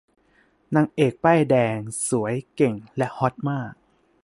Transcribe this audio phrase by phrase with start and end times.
[0.75, 1.77] นางเอกป้ายแดง
[2.09, 3.73] สวย เก่ง และฮอตมาก